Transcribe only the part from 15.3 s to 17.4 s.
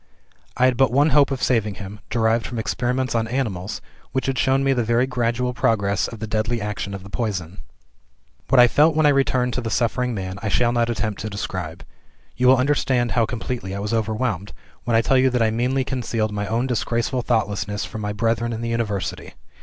I meanly concealed my own disgraceful